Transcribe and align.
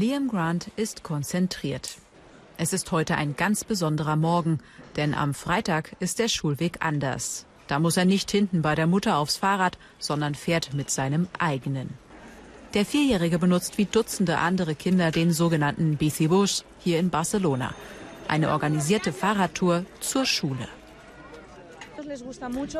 Liam 0.00 0.28
Grant 0.28 0.70
ist 0.76 1.02
konzentriert. 1.02 1.98
Es 2.56 2.72
ist 2.72 2.90
heute 2.90 3.16
ein 3.16 3.36
ganz 3.36 3.64
besonderer 3.64 4.16
Morgen, 4.16 4.60
denn 4.96 5.12
am 5.12 5.34
Freitag 5.34 5.94
ist 6.00 6.18
der 6.18 6.28
Schulweg 6.28 6.78
anders. 6.80 7.44
Da 7.66 7.78
muss 7.78 7.98
er 7.98 8.06
nicht 8.06 8.30
hinten 8.30 8.62
bei 8.62 8.74
der 8.74 8.86
Mutter 8.86 9.18
aufs 9.18 9.36
Fahrrad, 9.36 9.76
sondern 9.98 10.34
fährt 10.34 10.72
mit 10.72 10.88
seinem 10.90 11.28
eigenen. 11.38 11.90
Der 12.72 12.86
Vierjährige 12.86 13.38
benutzt 13.38 13.76
wie 13.76 13.84
Dutzende 13.84 14.38
andere 14.38 14.74
Kinder 14.74 15.10
den 15.10 15.34
sogenannten 15.34 15.98
Bicibus 15.98 16.64
hier 16.78 16.98
in 16.98 17.10
Barcelona. 17.10 17.74
Eine 18.26 18.52
organisierte 18.52 19.12
Fahrradtour 19.12 19.84
zur 20.00 20.24
Schule. 20.24 20.66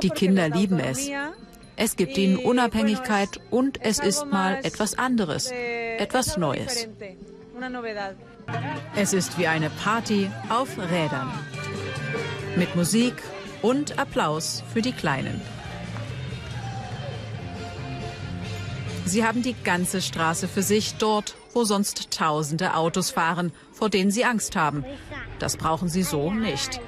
Die 0.02 0.08
Kinder 0.08 0.48
lieben 0.48 0.78
es. 0.78 1.10
Es 1.76 1.96
gibt 1.96 2.16
ihnen 2.16 2.38
Unabhängigkeit 2.38 3.40
und 3.50 3.82
es 3.82 3.98
ist 3.98 4.24
mal 4.24 4.60
etwas 4.64 4.98
anderes, 4.98 5.50
etwas 6.00 6.38
Neues. 6.38 6.88
Es 8.96 9.12
ist 9.12 9.38
wie 9.38 9.46
eine 9.46 9.68
Party 9.68 10.30
auf 10.48 10.78
Rädern. 10.78 11.30
Mit 12.56 12.74
Musik 12.74 13.22
und 13.60 13.98
Applaus 13.98 14.62
für 14.72 14.80
die 14.80 14.92
Kleinen. 14.92 15.42
Sie 19.04 19.26
haben 19.26 19.42
die 19.42 19.54
ganze 19.62 20.00
Straße 20.00 20.48
für 20.48 20.62
sich 20.62 20.94
dort, 20.94 21.34
wo 21.52 21.64
sonst 21.64 22.10
tausende 22.10 22.74
Autos 22.76 23.10
fahren, 23.10 23.52
vor 23.70 23.90
denen 23.90 24.10
sie 24.10 24.24
Angst 24.24 24.56
haben. 24.56 24.84
Das 25.38 25.58
brauchen 25.58 25.88
sie 25.90 26.02
so 26.02 26.32
nicht. 26.32 26.80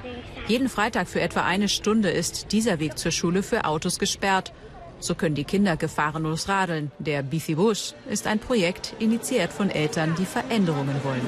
Jeden 0.47 0.69
Freitag 0.69 1.07
für 1.07 1.21
etwa 1.21 1.41
eine 1.41 1.69
Stunde 1.69 2.09
ist 2.09 2.51
dieser 2.51 2.79
Weg 2.79 2.97
zur 2.97 3.11
Schule 3.11 3.43
für 3.43 3.65
Autos 3.65 3.99
gesperrt. 3.99 4.53
So 5.03 5.15
können 5.15 5.35
die 5.35 5.43
Kinder 5.43 5.75
gefahrenlos 5.75 6.47
radeln. 6.47 6.89
Der 6.97 7.23
Bicibus 7.23 7.93
ist 8.09 8.25
ein 8.25 8.39
Projekt, 8.39 8.95
initiiert 8.99 9.51
von 9.51 9.69
Eltern, 9.69 10.15
die 10.17 10.25
Veränderungen 10.25 10.95
wollen. 11.03 11.27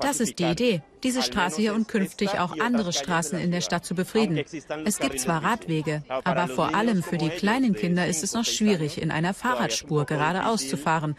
Das 0.00 0.18
ist 0.18 0.40
die 0.40 0.44
Idee, 0.44 0.82
diese 1.04 1.22
Straße 1.22 1.60
hier 1.60 1.74
und 1.74 1.86
künftig 1.86 2.40
auch 2.40 2.58
andere 2.58 2.92
Straßen 2.92 3.38
in 3.38 3.52
der 3.52 3.60
Stadt 3.60 3.84
zu 3.84 3.94
befrieden. 3.94 4.42
Es 4.84 4.98
gibt 4.98 5.20
zwar 5.20 5.44
Radwege, 5.44 6.02
aber 6.08 6.48
vor 6.48 6.74
allem 6.74 7.04
für 7.04 7.18
die 7.18 7.28
kleinen 7.28 7.72
Kinder 7.72 8.08
ist 8.08 8.24
es 8.24 8.34
noch 8.34 8.46
schwierig, 8.46 9.00
in 9.00 9.12
einer 9.12 9.32
Fahrradspur 9.32 10.04
geradeaus 10.04 10.68
zu 10.68 10.76
fahren. 10.76 11.14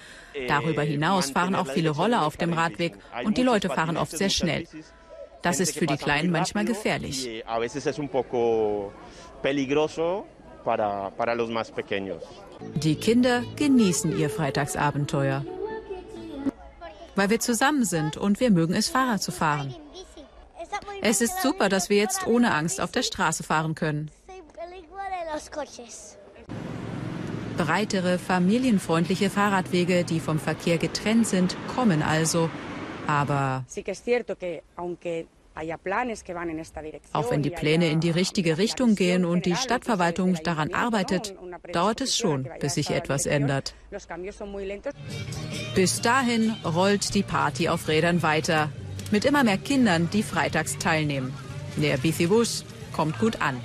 Darüber 0.49 0.81
hinaus 0.81 1.31
fahren 1.31 1.55
auch 1.55 1.67
viele 1.67 1.91
Roller 1.91 2.25
auf 2.25 2.35
dem 2.35 2.51
Radweg 2.51 2.95
und 3.23 3.37
die 3.37 3.43
Leute 3.43 3.69
fahren 3.69 3.95
oft 3.95 4.17
sehr 4.17 4.29
schnell. 4.29 4.65
Das 5.43 5.61
ist 5.61 5.77
für 5.77 5.85
die 5.85 5.97
Kleinen 5.97 6.29
manchmal 6.29 6.65
gefährlich 6.65 7.29
para, 10.63 11.11
para 11.11 11.35
los 11.35 11.49
más 11.49 11.71
pequeños. 11.71 12.23
Die 12.75 12.95
Kinder 12.95 13.43
genießen 13.55 14.17
ihr 14.17 14.29
Freitagsabenteuer. 14.29 15.45
Weil 17.15 17.29
wir 17.29 17.39
zusammen 17.39 17.85
sind 17.85 18.17
und 18.17 18.39
wir 18.39 18.49
mögen 18.51 18.73
es, 18.73 18.89
Fahrrad 18.89 19.21
zu 19.21 19.31
fahren. 19.31 19.75
Es 21.01 21.21
ist 21.21 21.41
super, 21.41 21.69
dass 21.69 21.89
wir 21.89 21.97
jetzt 21.97 22.25
ohne 22.25 22.53
Angst 22.53 22.81
auf 22.81 22.91
der 22.91 23.03
Straße 23.03 23.43
fahren 23.43 23.75
können. 23.75 24.09
Breitere, 27.57 28.17
familienfreundliche 28.17 29.29
Fahrradwege, 29.29 30.03
die 30.03 30.19
vom 30.19 30.39
Verkehr 30.39 30.77
getrennt 30.77 31.27
sind, 31.27 31.55
kommen 31.75 32.01
also. 32.01 32.49
Aber 33.05 33.65
auch 35.55 37.31
wenn 37.31 37.41
die 37.43 37.49
Pläne 37.49 37.89
in 37.89 37.99
die 37.99 38.09
richtige 38.09 38.57
Richtung 38.57 38.95
gehen 38.95 39.25
und 39.25 39.45
die 39.45 39.55
Stadtverwaltung 39.55 40.35
daran 40.43 40.73
arbeitet, 40.73 41.35
dauert 41.71 42.01
es 42.01 42.17
schon, 42.17 42.47
bis 42.59 42.75
sich 42.75 42.89
etwas 42.89 43.25
ändert. 43.25 43.75
Bis 45.75 46.01
dahin 46.01 46.55
rollt 46.65 47.13
die 47.13 47.23
Party 47.23 47.69
auf 47.69 47.87
Rädern 47.87 48.23
weiter, 48.23 48.69
mit 49.11 49.25
immer 49.25 49.43
mehr 49.43 49.57
Kindern, 49.57 50.09
die 50.11 50.23
freitags 50.23 50.77
teilnehmen. 50.79 51.33
Der 51.77 51.97
Bicibus 51.97 52.65
kommt 52.91 53.19
gut 53.19 53.41
an. 53.41 53.59